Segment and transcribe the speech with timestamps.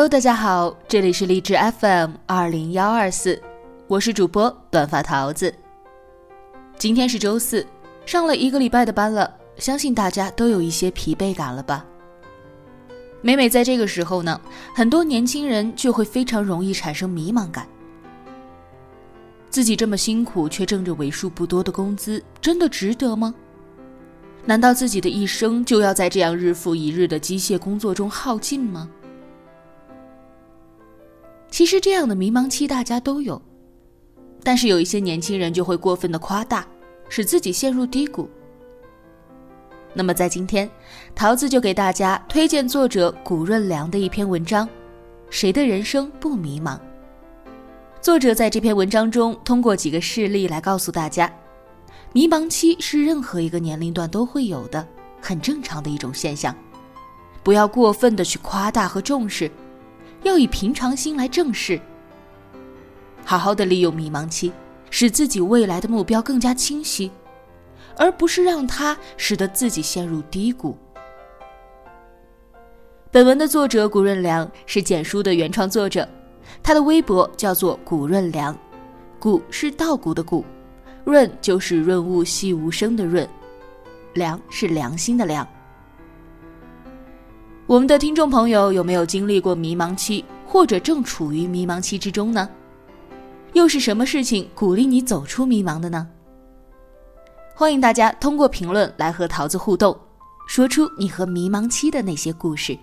[0.00, 3.38] Hello，大家好，这里是励志 FM 二零幺二四，
[3.86, 5.54] 我是主播短发桃子。
[6.78, 7.66] 今天是周四，
[8.06, 11.84] 上了一个礼拜的班了，相信大家都有一些疲惫感了吧？
[13.20, 14.40] 每每在这个时候呢，
[14.74, 17.68] 很多年轻人就会非常容易产生迷茫感。
[19.50, 23.34] 自己这么辛苦却挣着为数不多的工资，真的值得吗？
[24.46, 28.88] 难道自己的一生就要在这样日复一日的机械工作中耗尽吗？
[31.60, 33.38] 其实这样的迷茫期大家都有，
[34.42, 36.66] 但是有一些年轻人就会过分的夸大，
[37.10, 38.26] 使自己陷入低谷。
[39.92, 40.66] 那么在今天，
[41.14, 44.66] 桃子就给大家推荐作者谷润良的一篇文章：
[45.28, 46.80] 谁的人生不迷茫？
[48.00, 51.30] 作者在这篇文章中通过几个事例来告诉大家，
[52.14, 54.88] 迷茫期是任何一个年龄段都会有的，
[55.20, 56.56] 很正常的一种现象，
[57.42, 59.50] 不要过分的去夸大和重视。
[60.22, 61.80] 要以平常心来正视，
[63.24, 64.52] 好好的利用迷茫期，
[64.90, 67.10] 使自己未来的目标更加清晰，
[67.96, 70.76] 而不是让它使得自己陷入低谷。
[73.10, 76.08] 本文的作者古润良是简书的原创作者，
[76.62, 78.56] 他的微博叫做古润良，
[79.18, 80.44] 古是稻谷的谷，
[81.04, 83.28] 润就是润物细无声的润，
[84.14, 85.46] 良是良心的良。
[87.70, 92.48] 我们的听众朋友有没有经历过迷茫期，或者正处于迷茫期之中呢？
[93.52, 96.08] 又是什么事情鼓励你走出迷茫的呢？
[97.54, 99.96] 欢迎大家通过评论来和桃子互动，
[100.48, 102.76] 说出你和迷茫期的那些故事。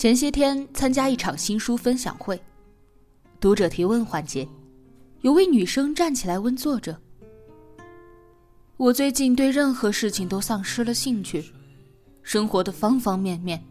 [0.00, 2.42] 前些天参加一场新书分享会，
[3.38, 4.48] 读者提问环节，
[5.20, 6.98] 有位女生站起来问作者
[8.78, 11.52] ：“我最近对任何事情都丧失了兴趣，
[12.22, 13.62] 生活的方方面面，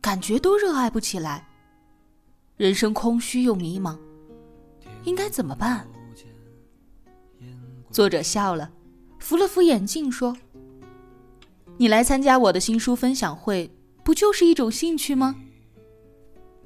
[0.00, 1.46] 感觉都热爱不起来，
[2.56, 3.98] 人生空虚又迷茫，
[5.04, 5.86] 应该怎么办？”
[7.92, 8.72] 作者笑了，
[9.18, 10.34] 扶了扶眼镜说
[11.76, 13.70] ：“你来参加我的新书分享会，
[14.02, 15.36] 不就是一种兴趣吗？”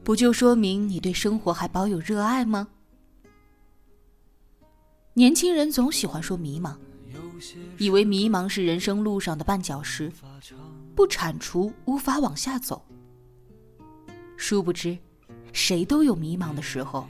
[0.04, 2.68] 不就说明你对生活还保有热爱吗？
[5.14, 6.76] 年轻人总喜欢说迷茫，
[7.78, 10.12] 以为迷茫是人生路上的绊脚石，
[10.94, 12.84] 不铲除无法往下走。
[14.36, 14.98] 殊不知，
[15.54, 17.08] 谁都有迷茫的时候。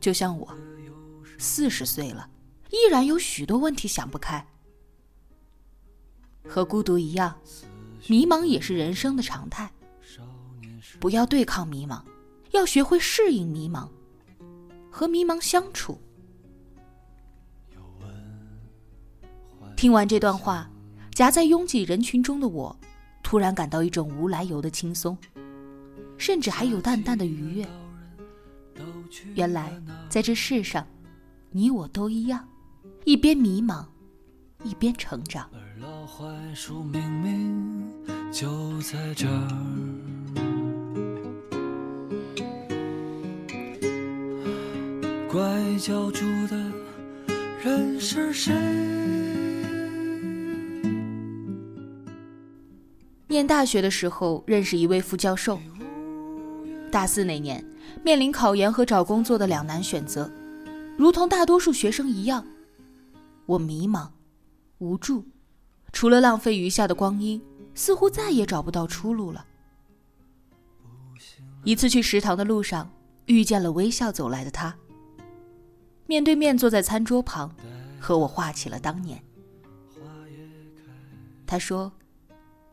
[0.00, 0.56] 就像我，
[1.36, 2.30] 四十岁了，
[2.70, 4.46] 依然有许多问题想不开。
[6.48, 7.38] 和孤独一样，
[8.06, 9.70] 迷茫也是人生的常态。
[11.04, 12.00] 不要对抗迷茫，
[12.52, 13.86] 要学会适应迷茫，
[14.90, 16.00] 和迷茫相处。
[19.76, 20.66] 听完这段话，
[21.12, 22.74] 夹在拥挤人群中的我，
[23.22, 25.14] 突然感到一种无来由的轻松，
[26.16, 27.68] 甚至还有淡淡的愉悦。
[29.34, 29.78] 原来，
[30.08, 30.86] 在这世上，
[31.50, 32.48] 你我都一样，
[33.04, 33.84] 一边迷茫，
[34.62, 35.50] 一边成长。
[35.52, 37.92] 而老槐树明明
[38.32, 40.43] 就在这儿。
[45.34, 46.56] 拐角住的
[47.60, 48.54] 人是谁？
[53.26, 55.58] 念大学的时候认识一位副教授。
[56.88, 57.64] 大四那年，
[58.04, 60.30] 面临考研和找工作的两难选择，
[60.96, 62.46] 如同大多数学生一样，
[63.44, 64.08] 我迷茫、
[64.78, 65.24] 无助，
[65.90, 67.42] 除了浪费余下的光阴，
[67.74, 69.44] 似乎再也找不到出路了。
[71.64, 72.88] 一次去食堂的路上，
[73.26, 74.72] 遇见了微笑走来的他。
[76.06, 77.54] 面对面坐在餐桌旁，
[78.00, 79.22] 和我画起了当年。
[81.46, 81.92] 他说，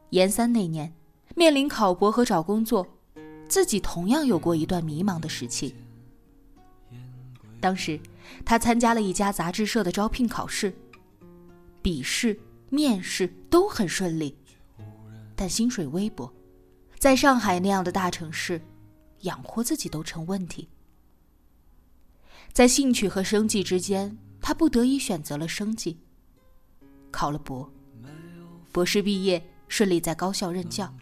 [0.10, 0.94] 研三那年，
[1.36, 2.86] 面临考博和找工作，
[3.48, 5.76] 自己同样有过一段迷茫的时期。
[7.60, 8.00] 当时，
[8.44, 10.74] 他参加了一家杂志社的招聘考试，
[11.82, 12.38] 笔试、
[12.70, 14.36] 面试都很顺利，
[15.36, 16.32] 但薪水微薄，
[16.98, 18.62] 在上海那样的大城市，
[19.22, 20.68] 养活自己都成问题。
[22.54, 25.98] 在兴趣和生计之间，他不得已选择了生计，
[27.10, 27.72] 考了博，
[28.74, 30.94] 博士毕业，顺利在高校任教，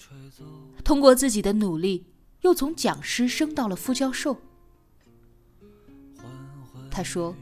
[0.84, 2.06] 通过自己的努力，
[2.42, 4.38] 又从讲师升到了副教授。
[6.92, 7.36] 他说：“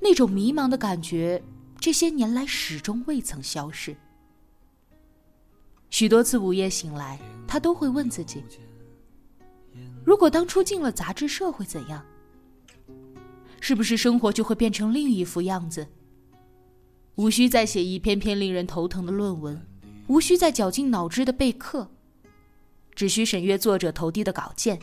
[0.00, 1.42] 那种迷茫的感觉，
[1.78, 3.94] 这些年来始终未曾消失。
[5.90, 8.42] 许多次午夜醒来，他都会问自己：
[10.04, 12.02] 如果当初进了杂志社会怎样？
[13.60, 15.86] 是不是生活就会变成另一副样子？
[17.16, 19.60] 无需再写一篇篇令人头疼的论文，
[20.06, 21.90] 无需再绞尽脑汁的备课，
[22.94, 24.78] 只需审阅作者投递的稿件，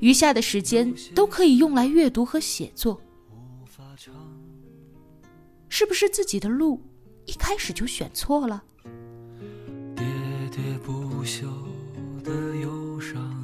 [0.00, 3.00] 余下的时间都可以用来阅读和写作。”
[5.68, 6.82] 是不是自己的路
[7.24, 8.62] 一开始就选错了？
[9.96, 10.02] 喋
[10.50, 11.46] 喋不休
[12.22, 13.41] 的忧伤，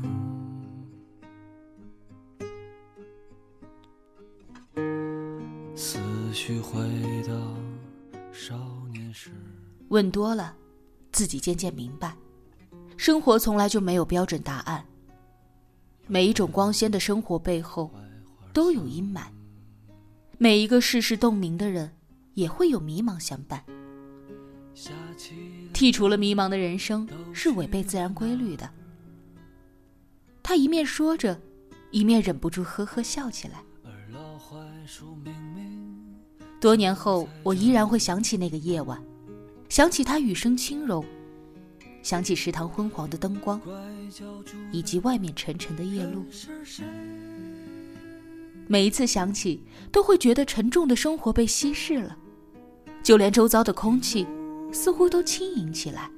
[6.38, 6.79] 思绪回
[7.26, 7.35] 到
[8.32, 8.56] 少
[8.93, 9.29] 年时。
[9.88, 10.55] 问多了，
[11.11, 12.17] 自己渐渐明白，
[12.96, 14.87] 生活从来就没有标准答案。
[16.06, 17.90] 每一种光鲜的生活背后，
[18.52, 19.26] 都有阴霾。
[20.38, 21.93] 每一个世事洞明的人。
[22.35, 23.64] 也会有迷茫相伴。
[25.75, 28.70] 剔除了迷茫的人生是违背自然规律的。
[30.41, 31.41] 他一面说着，
[31.91, 33.61] 一面忍不住呵呵笑起来。
[36.60, 39.00] 多年后，我依然会想起那个夜晚，
[39.69, 41.05] 想起他雨声轻柔，
[42.02, 43.60] 想起食堂昏黄的灯光，
[44.72, 46.25] 以及外面沉沉的夜路。
[48.66, 49.62] 每一次想起，
[49.93, 52.16] 都会觉得沉重的生活被稀释了。
[53.05, 54.26] 就连周遭的空气，
[54.72, 56.10] 似乎都轻盈起来。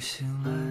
[0.00, 0.67] 醒来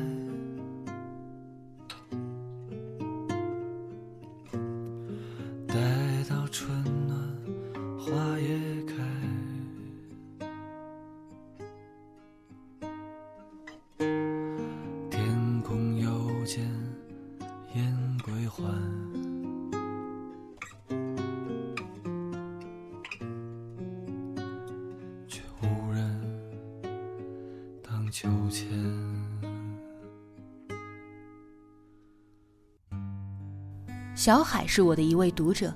[28.20, 28.68] 秋千。
[34.16, 35.72] 小海是我的一位读者。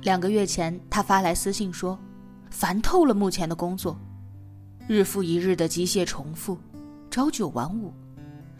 [0.00, 1.98] 两个月前，他发来私信说，
[2.48, 3.98] 烦透了目前的工作，
[4.88, 6.56] 日复一日的机械重复，
[7.10, 7.92] 朝九晚五，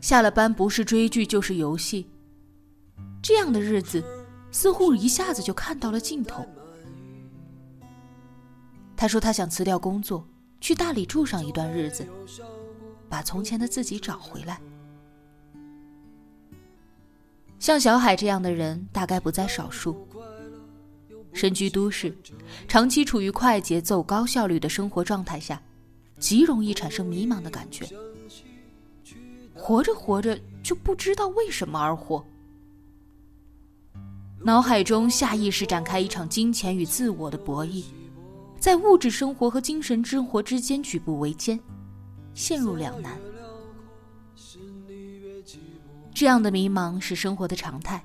[0.02, 2.10] 下了班不是追剧就是游戏，
[3.22, 4.04] 这样的日子
[4.50, 6.44] 似乎一下子就看到了尽头。
[8.94, 10.28] 他说他想辞掉工作，
[10.60, 12.06] 去大理住上一段日子。
[13.08, 14.60] 把从前的自己找回来。
[17.58, 20.06] 像小海这样的人，大概不在少数。
[21.32, 22.16] 身居都市，
[22.66, 25.60] 长期处于快节奏、高效率的生活状态下，
[26.18, 27.86] 极容易产生迷茫的感觉。
[29.54, 32.24] 活着活着，就不知道为什么而活。
[34.42, 37.84] 脑海中下意识展开一场金钱与自我的博弈，
[38.58, 41.58] 在物质生活和精神生活之间举步维艰。
[42.36, 43.18] 陷入两难，
[46.14, 48.04] 这样的迷茫是生活的常态。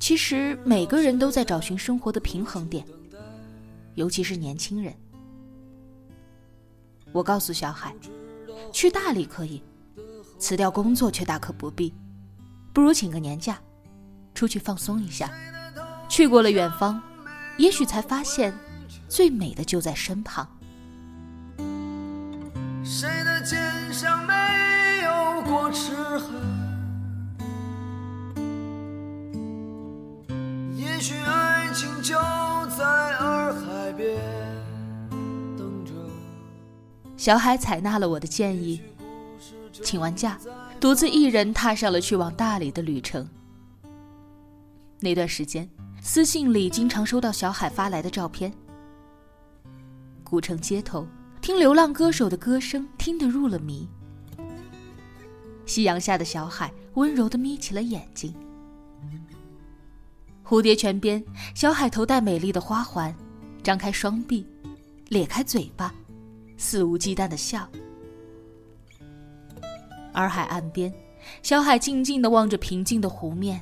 [0.00, 2.84] 其实每个人都在找寻生活的平衡点，
[3.94, 4.92] 尤其是年轻人。
[7.12, 7.94] 我告诉小海，
[8.72, 9.62] 去大理可以，
[10.36, 11.94] 辞掉工作却大可不必，
[12.74, 13.56] 不如请个年假，
[14.34, 15.30] 出去放松一下。
[16.08, 17.00] 去过了远方，
[17.56, 18.52] 也许才发现，
[19.08, 20.55] 最美的就在身旁。
[31.76, 32.14] 情就
[32.74, 32.86] 在
[33.18, 34.18] 洱海边
[35.58, 35.92] 等着。
[37.18, 38.80] 小海采纳了我的建议，
[39.82, 40.38] 请完假，
[40.80, 43.28] 独自一人踏上了去往大理的旅程。
[45.00, 45.68] 那段时间，
[46.00, 48.50] 私信里经常收到小海发来的照片，
[50.24, 51.06] 古城街头，
[51.42, 53.86] 听流浪歌手的歌声，听得入了迷。
[55.66, 58.34] 夕阳下的小海温柔地眯起了眼睛。
[60.48, 61.20] 蝴蝶泉边，
[61.56, 63.12] 小海头戴美丽的花环，
[63.64, 64.46] 张开双臂，
[65.08, 65.92] 咧开嘴巴，
[66.56, 67.68] 肆无忌惮的笑。
[70.12, 70.94] 洱海岸边，
[71.42, 73.60] 小海静静的望着平静的湖面，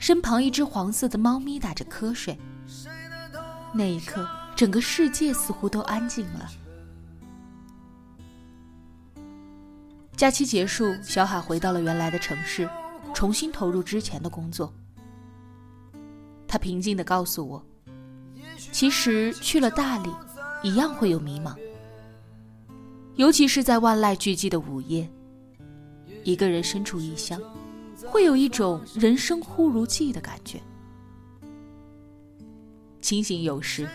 [0.00, 2.36] 身旁一只黄色的猫咪打着瞌睡。
[3.72, 6.50] 那一刻，整个世界似乎都安静了。
[10.16, 12.68] 假期结束，小海回到了原来的城市，
[13.14, 14.74] 重新投入之前的工作。
[16.50, 17.64] 他平静地告诉我
[18.72, 20.10] ：“其实去了大理，
[20.64, 21.54] 一样会有迷茫，
[23.14, 25.08] 尤其是在万籁俱寂的午夜，
[26.24, 27.40] 一个人身处异乡，
[28.04, 30.60] 会有一种人生忽如寄的感觉。
[33.00, 33.88] 清醒有时，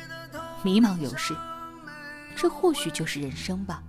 [0.64, 1.36] 迷茫有时，
[2.38, 3.84] 这或许就是人生吧。”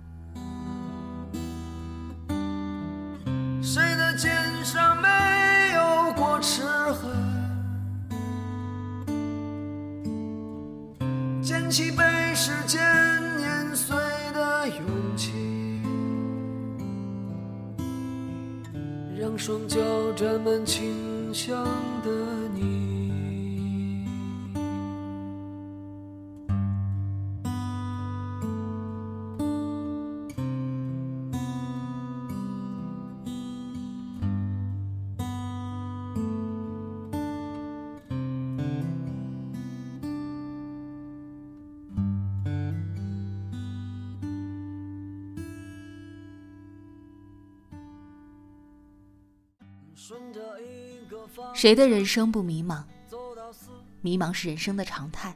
[11.77, 12.03] 起被
[12.33, 12.81] 时间
[13.37, 13.95] 碾碎
[14.33, 15.31] 的勇气，
[19.15, 19.77] 让双脚
[20.15, 21.63] 沾满清香
[22.03, 22.09] 的
[22.55, 22.96] 你。
[51.53, 52.83] 谁的人生不迷茫？
[54.01, 55.35] 迷茫是人生的常态。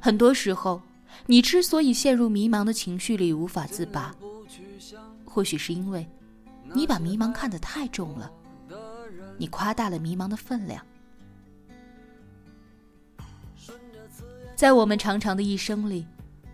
[0.00, 0.82] 很多时候，
[1.26, 4.14] 你之所以陷入迷茫的情绪里无法自拔，
[5.24, 6.06] 或许是因为
[6.72, 8.30] 你把迷茫看得太重了，
[9.38, 10.84] 你夸大了迷茫的分量。
[14.56, 16.06] 在我们长长的一生里，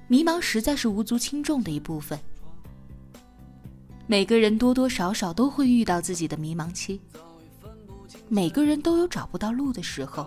[0.07, 2.19] 迷茫实在是无足轻重的一部分。
[4.11, 7.01] 每个人多多少少都会遇到自己的迷茫期，
[8.29, 10.27] 每个人都有找不到路的时候。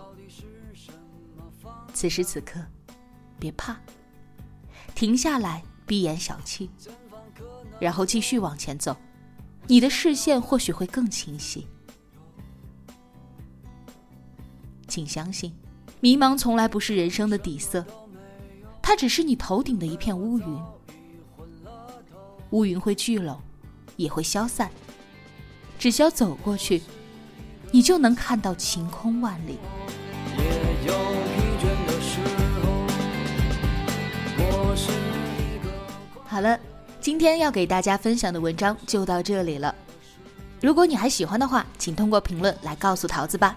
[1.92, 2.58] 此时此刻，
[3.38, 3.76] 别怕，
[4.94, 6.66] 停下来，闭眼小憩，
[7.78, 8.96] 然后继续往前走，
[9.66, 11.66] 你的视线或许会更清晰。
[14.88, 15.54] 请相信，
[16.00, 17.84] 迷茫从来不是人生的底色，
[18.80, 20.62] 它只是你头顶的一片乌云。
[22.48, 23.38] 乌云会聚拢。
[23.96, 24.70] 也会消散，
[25.78, 26.82] 只需要走过去，
[27.70, 29.58] 你就能看到晴空万里。
[36.26, 36.58] 好了，
[37.00, 39.74] 今天要给大家分享的文章就到这里了。
[40.60, 43.56] 如果你还喜欢的话，请通过评论来告诉桃子吧。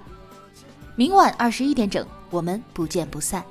[0.95, 3.43] 明晚二十一点整，我们不见不散。